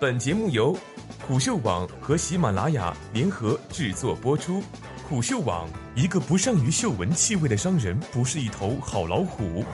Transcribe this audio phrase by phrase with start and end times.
[0.00, 0.78] 本节目由
[1.26, 4.62] 虎嗅网和喜马拉雅联合制作播出。
[5.08, 9.64] 虎嗅网：一个不善于嗅闻气味的商人，不是一头好老虎。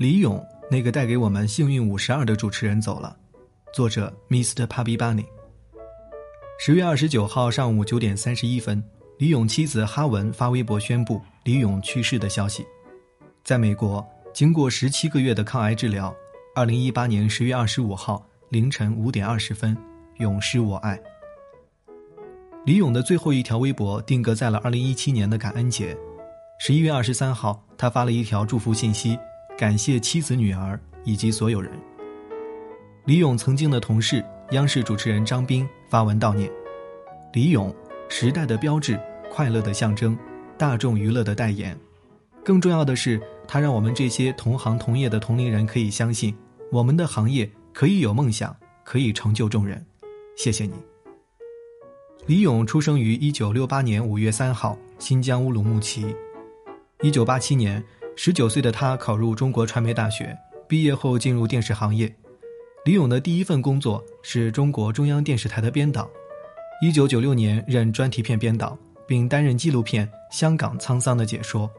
[0.00, 3.16] 李勇，那个带给我们幸运五十二的主持人走了。
[3.72, 4.66] 作者：Mr.
[4.66, 5.26] p a b i Bunny。
[6.58, 8.82] 十月二十九号上午九点三十一分，
[9.18, 12.66] 李勇妻子哈文发微博宣布李勇去世的消息。
[13.44, 14.04] 在美国。
[14.34, 16.12] 经过十七个月的抗癌治疗，
[16.56, 19.76] 二零一八年十月二十五号凌晨五点二十分，
[20.16, 21.00] 永失我爱。
[22.66, 25.96] 李咏的最后一条微博定格在了二零一七年的感恩节，
[26.58, 29.16] 十一月二十三号，他发了一条祝福信息，
[29.56, 31.70] 感谢妻子、女儿以及所有人。
[33.04, 36.50] 李咏曾经的同事央视主持人张斌发文悼念：
[37.32, 37.72] 李咏，
[38.08, 38.98] 时代的标志，
[39.30, 40.18] 快乐的象征，
[40.58, 41.78] 大众娱乐的代言。
[42.44, 43.22] 更重要的是。
[43.46, 46.34] 他让我们这些同行同业的同龄人可以相信，
[46.70, 49.84] 我们的行业可以有梦想，可以成就众人。
[50.36, 50.72] 谢谢你。
[52.26, 56.14] 李咏出生于一九六八年五月三号，新疆乌鲁木齐。
[57.02, 57.84] 一九八七年，
[58.16, 60.34] 十九岁的他考入中国传媒大学，
[60.66, 62.12] 毕业后进入电视行业。
[62.84, 66.10] 李咏的第一份工作是中国中央电视台的编导。
[66.82, 68.76] 一九九六年任专题片编导，
[69.06, 71.70] 并担任纪录片《香港沧桑》的解说。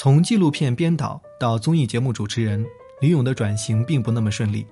[0.00, 2.64] 从纪录片编导到综艺节目主持人，
[3.00, 4.64] 李咏的转型并不那么顺利。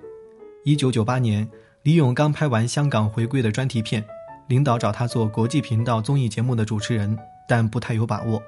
[0.62, 1.50] 一九九八年，
[1.82, 4.04] 李咏刚拍完香港回归的专题片，
[4.47, 8.41] 领导找他做国际频道综艺节目的主持人，但不太有把握，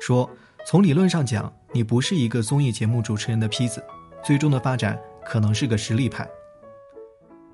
[0.00, 0.30] 说
[0.64, 3.82] 从理论上讲，你不是一个综艺节目主持人的坯子，
[4.24, 6.24] 最终的发展可能是个实力派。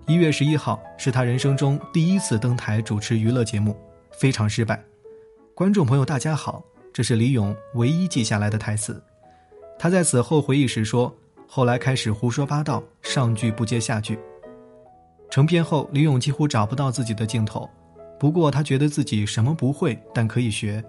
[0.07, 3.75] 一月十一号是他人生中第一次登台主持娱乐节目，
[4.11, 4.85] 非常失败。
[5.55, 6.63] 观众朋友，大家好。
[6.97, 9.05] 这是李咏唯一记下来的台词。
[9.79, 11.15] 他在死后回忆时说
[11.47, 14.19] ：“后来开始胡说八道，上句不接下句。”
[15.29, 17.69] 成片后，李咏几乎找不到自己的镜头。
[18.19, 20.83] 不过，他觉得自己什么不会，但可以学。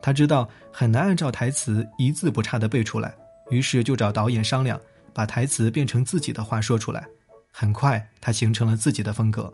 [0.00, 3.14] 他知道很难按照台词一字不差的背出来，
[3.50, 4.80] 于是就找导演商量，
[5.12, 7.06] 把台词变成自己的话说出来。
[7.52, 9.52] 很快，他形成了自己的风格。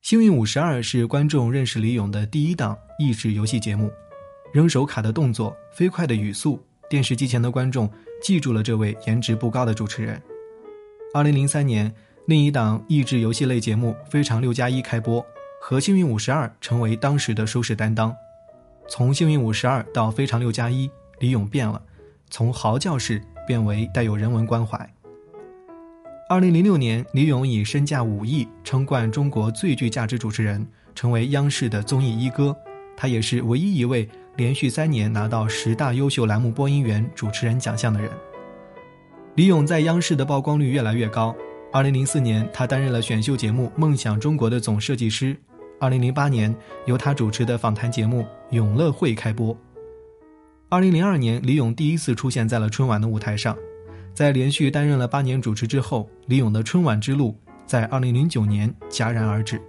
[0.00, 3.90] 幸运五十二是观众认识李咏的第一档益智游戏节目。
[4.52, 7.90] 扔手卡的动作，飞快的语速，电视机前的观众
[8.22, 10.20] 记住了这位颜值不高的主持人。
[11.14, 11.90] 二零零三年，
[12.26, 15.24] 另一档益智游戏类节目《非常六加一》开播，
[15.58, 18.14] 和《幸运五十二》成为当时的收视担当。
[18.88, 20.86] 从《幸运五十二》到《非常六加一》，
[21.20, 21.80] 李咏变了，
[22.28, 24.94] 从嚎叫式变为带有人文关怀。
[26.28, 32.54] 二零零六年，李咏以身价五亿称冠中国最具价值主持人，成为央视的综艺一哥。
[32.96, 34.08] 他也是唯一一位。
[34.36, 38.10] 连续三年拿到十大优秀栏目播音员、主持人奖项的人，
[39.34, 41.36] 李咏在央视的曝光率越来越高。
[41.70, 45.36] 二零零四年，他担任了选秀节目《梦想中国》的总设计师。
[45.78, 46.54] 二零零八年，
[46.86, 49.54] 由他主持的访谈节目《永乐会》开播。
[50.70, 53.54] 二零零二年，李咏第一次出现在了春晚的舞台上。
[54.14, 57.36] 在连续担任了八年主持之后，李咏的春晚之路
[57.66, 59.60] 在二零零九年戛然而止。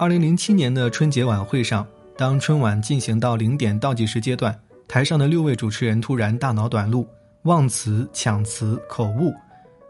[0.00, 1.86] 二零零七年的春节晚会上。
[2.22, 4.56] 当春晚进行到零点倒计时阶段，
[4.86, 7.04] 台上的六位主持人突然大脑短路，
[7.42, 9.34] 忘词、抢词、口误，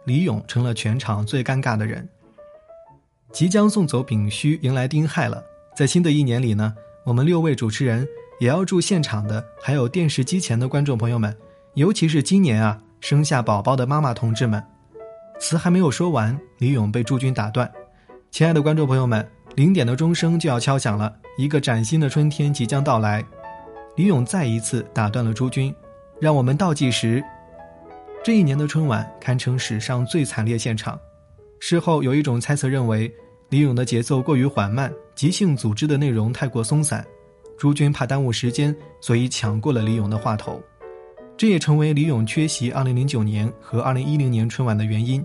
[0.07, 2.09] 李咏成了全场最尴尬的人。
[3.33, 5.45] 即将送走丙戌，迎来丁亥了，
[5.77, 8.09] 在新的一年里呢，我们六位主持人
[8.41, 11.37] 也要祝现场的还有电视机前的观众朋友们，
[11.75, 14.65] 尤其是今年啊生下宝宝的妈妈同志们。
[15.39, 17.71] 词还没有说完，李咏被朱军打断
[18.33, 19.23] ：“亲爱的观众朋友们。”
[19.55, 23.23] 零点的钟声就要敲响了，一个崭新的春天即将到来。
[23.97, 25.75] 李咏再一次打断了朱军，
[26.19, 27.23] 让我们倒计时。
[28.25, 30.99] 这一年的春晚堪称史上最惨烈现场。
[31.59, 33.13] 事后有一种猜测认为，
[33.51, 37.07] 李咏的节奏过于缓慢，即兴组织的内容太过松散，
[37.59, 40.59] 朱军怕耽误时间，所以抢过了李咏的话头。
[41.37, 45.23] 这也成为李咏缺席2009年和2010年春晚的原因。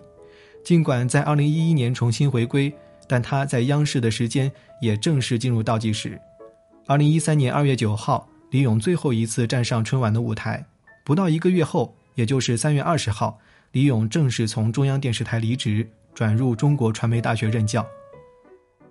[0.65, 2.73] 尽管在2011年重新回归。
[3.07, 4.51] 但他在央视的时间
[4.81, 6.19] 也正式进入倒计时。
[6.85, 10.65] 二零一三年二月九号，李咏最后一次站上春晚的舞台。
[11.05, 13.39] 不到一个月后，也就是三月二十号，
[13.71, 17.85] 李咏正式从中央电视台离职，转入中国传媒大学任教。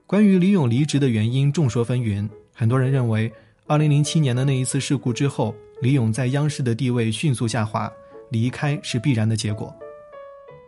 [0.07, 2.29] 关于李咏离职的原因，众说纷纭。
[2.55, 3.31] 很多人认为，
[3.67, 7.91] 二零零七年的那一次事故之后，李咏在央视的地位迅速下滑，
[8.31, 9.75] 离开是必然的结果。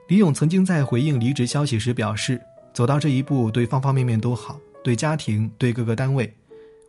[0.09, 2.41] 李咏曾经在回应离职消息时表示。
[2.79, 6.33] 走到这一步，对方方面面都好，对家庭，对各个单位。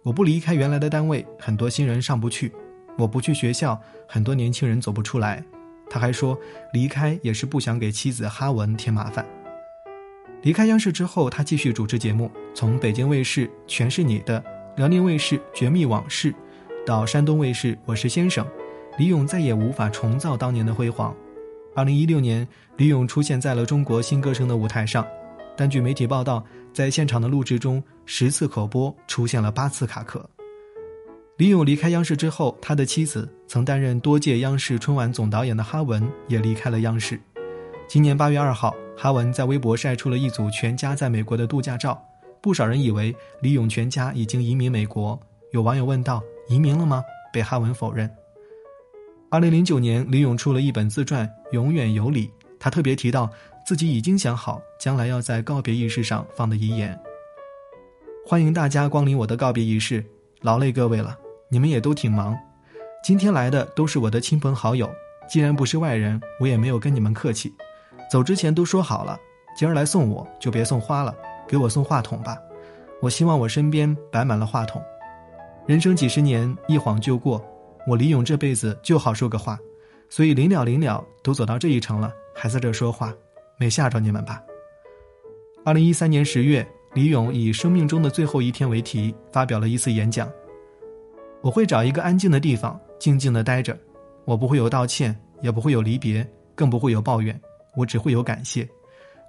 [0.03, 2.51] 我不离开原来的单位，很多新人上不去；
[2.95, 5.43] 我不去学校，很多年轻人走不出来。
[5.89, 6.37] 他还说，
[6.73, 9.25] 离开也是不想给妻子哈文添麻烦。
[10.43, 14.39] 离开央视之后，他继续主持节目，从北京卫视《全是你的》、
[14.77, 16.31] 辽宁卫视《绝密往事》，
[16.85, 18.45] 到山东卫视《我是先生》，
[18.99, 21.15] 李咏再也无法重造当年的辉煌。
[21.75, 22.47] 二零一六年，
[22.77, 25.03] 李咏出现在了中国新歌声的舞台上，
[25.59, 26.41] 但据媒体报道，
[26.71, 30.25] 在现场的录制中，十次口播出现了八次卡壳。
[31.35, 37.19] 李咏离开央视之后，他的妻子曾担任多届央视春晚总导演的哈文也离开了央视。
[37.89, 38.73] 今年八月二号。
[38.95, 42.01] 哈文在微博晒出了一组全家在美国的度假照，
[42.41, 45.19] 不少人以为李咏全家已经移民美国。
[45.51, 47.03] 有网友问道：“移民了吗？”
[47.33, 48.09] 被哈文否认。
[49.29, 52.27] 二零零九年，李咏出了一本自传《永远有理》，
[52.59, 53.29] 他特别提到
[53.69, 56.99] 自己已经想好将来要在告别仪式上放的遗言
[58.25, 60.03] ：“欢迎大家光临我的告别仪式，
[60.41, 61.15] 劳累各位了，
[61.49, 62.35] 你们也都挺忙。
[63.03, 64.89] 今天来的都是我的亲朋好友，
[65.29, 67.53] 既然不是外人，我也没有跟你们客气。”
[68.09, 69.15] 走之前都说好了，
[69.55, 71.15] 今儿来送我就别送花了，
[71.47, 72.35] 给我送话筒吧。
[73.03, 74.81] 我希望我身边摆满了话筒。
[75.67, 77.39] 人生几十年，一晃就过，
[77.85, 79.59] 我李勇这辈子就好说个话，
[80.09, 83.13] 所以临了临了，都走到这一程了，还在这说话，
[83.59, 84.41] 没吓着你们吧？
[85.65, 90.31] 二零一三年十月，李咏以“生命中的最后一天”为题发表了一次演讲。
[91.41, 93.77] 我会找一个安静的地方，静静的待着，
[94.23, 96.25] 我不会有道歉，也不会有离别，
[96.55, 97.37] 更不会有抱怨。
[97.75, 98.67] 我只会有感谢，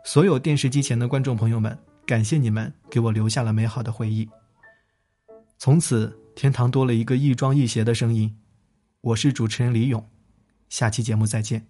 [0.04, 4.28] 所有电视机前的观众朋友们，感谢你们给我留下了美好的回忆。
[5.58, 8.32] 从此，天堂多了一个亦庄亦谐的声音。
[9.00, 10.08] 我是主持人李勇，
[10.68, 11.66] 下期节目再见。